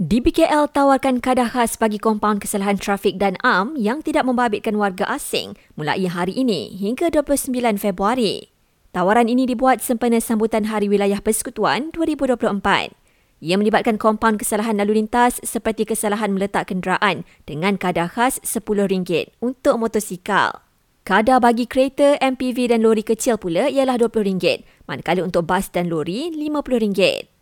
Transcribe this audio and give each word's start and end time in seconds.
DBKL 0.00 0.72
tawarkan 0.72 1.20
kadah 1.20 1.52
khas 1.52 1.76
bagi 1.76 2.00
kompaun 2.00 2.40
kesalahan 2.40 2.80
trafik 2.80 3.20
dan 3.20 3.36
am 3.44 3.76
yang 3.76 4.00
tidak 4.00 4.24
membabitkan 4.24 4.80
warga 4.80 5.04
asing 5.04 5.60
mulai 5.76 6.08
hari 6.08 6.32
ini 6.32 6.72
hingga 6.72 7.12
29 7.12 7.52
Februari. 7.76 8.48
Tawaran 8.96 9.28
ini 9.28 9.44
dibuat 9.44 9.84
sempena 9.84 10.16
sambutan 10.16 10.72
Hari 10.72 10.88
Wilayah 10.88 11.20
Persekutuan 11.20 11.92
2024. 11.92 12.96
Ia 13.44 13.60
melibatkan 13.60 14.00
kompaun 14.00 14.40
kesalahan 14.40 14.80
lalu 14.80 15.04
lintas 15.04 15.36
seperti 15.44 15.84
kesalahan 15.84 16.32
meletak 16.32 16.72
kenderaan 16.72 17.28
dengan 17.44 17.76
kadar 17.76 18.08
khas 18.08 18.40
RM10 18.40 19.36
untuk 19.44 19.76
motosikal. 19.76 20.64
Kadar 21.04 21.44
bagi 21.44 21.68
kereta, 21.68 22.16
MPV 22.24 22.72
dan 22.72 22.80
lori 22.80 23.04
kecil 23.04 23.36
pula 23.36 23.68
ialah 23.68 24.00
RM20, 24.00 24.64
manakala 24.88 25.28
untuk 25.28 25.44
bas 25.44 25.68
dan 25.68 25.92
lori 25.92 26.32
RM50. 26.32 27.39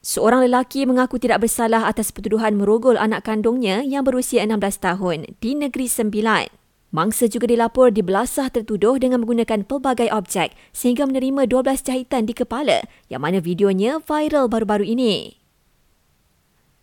Seorang 0.00 0.48
lelaki 0.48 0.88
mengaku 0.88 1.20
tidak 1.20 1.44
bersalah 1.44 1.84
atas 1.84 2.08
pertuduhan 2.08 2.56
merogol 2.56 2.96
anak 2.96 3.28
kandungnya 3.28 3.84
yang 3.84 4.00
berusia 4.00 4.40
16 4.48 4.80
tahun 4.80 5.36
di 5.44 5.52
Negeri 5.52 5.92
Sembilan. 5.92 6.48
Mangsa 6.88 7.28
juga 7.28 7.44
dilapor 7.44 7.92
dibelasah 7.92 8.48
tertuduh 8.48 8.96
dengan 8.96 9.20
menggunakan 9.20 9.60
pelbagai 9.68 10.08
objek 10.08 10.56
sehingga 10.72 11.04
menerima 11.04 11.44
12 11.44 11.84
jahitan 11.84 12.24
di 12.24 12.32
kepala 12.32 12.80
yang 13.12 13.20
mana 13.20 13.44
videonya 13.44 14.00
viral 14.00 14.48
baru-baru 14.48 14.88
ini. 14.88 15.36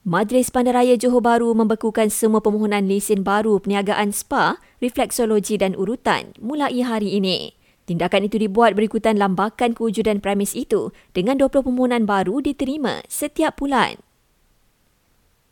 Majlis 0.06 0.54
Bandaraya 0.54 0.94
Johor 0.94 1.20
Bahru 1.20 1.52
membekukan 1.58 2.14
semua 2.14 2.40
permohonan 2.40 2.86
lesen 2.86 3.26
baru 3.26 3.58
perniagaan 3.58 4.14
spa, 4.14 4.62
refleksologi 4.78 5.58
dan 5.58 5.73
urutan 5.73 6.38
mulai 6.38 6.86
hari 6.86 7.18
ini. 7.18 7.57
Tindakan 7.88 8.27
itu 8.27 8.36
dibuat 8.36 8.76
berikutan 8.76 9.16
lambakan 9.16 9.72
kewujudan 9.72 10.20
premis 10.20 10.52
itu 10.52 10.91
dengan 11.16 11.40
20 11.40 11.64
permohonan 11.64 12.04
baru 12.04 12.44
diterima 12.44 13.00
setiap 13.08 13.55
bulan. 13.55 14.04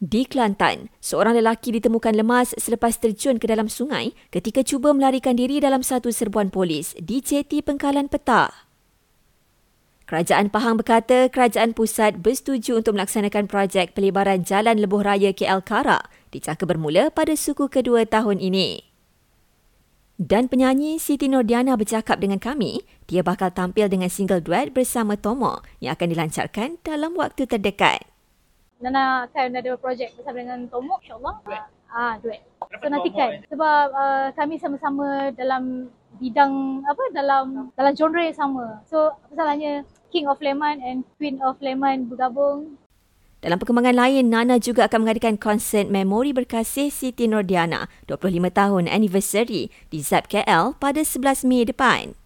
Di 0.04 0.28
Kelantan, 0.28 0.92
seorang 1.00 1.40
lelaki 1.40 1.72
ditemukan 1.80 2.12
lemas 2.12 2.52
selepas 2.60 3.00
terjun 3.00 3.40
ke 3.40 3.48
dalam 3.48 3.72
sungai 3.72 4.12
ketika 4.36 4.60
cuba 4.68 4.92
melarikan 4.92 5.40
diri 5.40 5.64
dalam 5.64 5.80
satu 5.80 6.12
serbuan 6.12 6.52
polis 6.52 6.92
di 7.00 7.24
Jeti 7.24 7.64
Pengkalan 7.64 8.12
Petah. 8.12 8.68
Kerajaan 10.06 10.52
Pahang 10.52 10.78
berkata 10.78 11.32
kerajaan 11.32 11.74
pusat 11.74 12.20
bersetuju 12.20 12.84
untuk 12.84 13.00
melaksanakan 13.00 13.50
projek 13.50 13.96
pelebaran 13.96 14.44
Jalan 14.46 14.78
Lebuh 14.78 15.02
Raya 15.02 15.34
KL 15.34 15.64
Kara 15.66 16.04
dijangka 16.30 16.68
bermula 16.68 17.10
pada 17.10 17.34
suku 17.34 17.72
kedua 17.72 18.06
tahun 18.06 18.38
ini. 18.38 18.95
Dan 20.16 20.48
penyanyi 20.48 20.96
Siti 20.96 21.28
Nordiana 21.28 21.76
bercakap 21.76 22.24
dengan 22.24 22.40
kami, 22.40 22.88
dia 23.04 23.20
bakal 23.20 23.52
tampil 23.52 23.92
dengan 23.92 24.08
single 24.08 24.40
duet 24.40 24.72
bersama 24.72 25.20
Tomo 25.20 25.60
yang 25.84 25.92
akan 25.92 26.08
dilancarkan 26.08 26.80
dalam 26.88 27.20
waktu 27.20 27.44
terdekat. 27.44 28.00
Nana 28.80 29.28
akan 29.28 29.60
ada 29.60 29.76
projek 29.76 30.16
bersama 30.16 30.40
dengan 30.40 30.72
Tomo 30.72 31.04
insyaAllah. 31.04 31.36
Ah, 31.92 32.16
duet. 32.24 32.40
So 32.64 32.88
nantikan. 32.88 33.44
Sebab 33.52 33.86
uh, 33.92 34.28
kami 34.40 34.56
sama-sama 34.56 35.36
dalam 35.36 35.92
bidang 36.16 36.80
apa 36.88 37.04
dalam 37.12 37.76
dalam 37.76 37.92
genre 37.92 38.24
yang 38.24 38.40
sama. 38.40 38.80
So 38.88 39.12
masalahnya 39.28 39.84
King 40.16 40.32
of 40.32 40.40
Lemon 40.40 40.80
and 40.80 41.04
Queen 41.20 41.44
of 41.44 41.60
Lemon 41.60 42.08
bergabung 42.08 42.80
dalam 43.46 43.62
perkembangan 43.62 43.94
lain, 43.94 44.34
Nana 44.34 44.58
juga 44.58 44.90
akan 44.90 45.06
mengadakan 45.06 45.38
konsert 45.38 45.86
Memori 45.86 46.34
Berkasih 46.34 46.90
Siti 46.90 47.30
Nordiana 47.30 47.94
25 48.10 48.42
tahun 48.50 48.90
anniversary 48.90 49.70
di 49.94 50.02
ZAP 50.02 50.34
KL 50.34 50.74
pada 50.82 51.06
11 51.06 51.46
Mei 51.46 51.62
depan. 51.62 52.25